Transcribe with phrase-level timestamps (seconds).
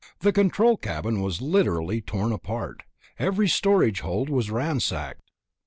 [0.21, 2.81] The control cabin was literally torn apart.
[3.19, 5.29] Every storage hold was ransacked.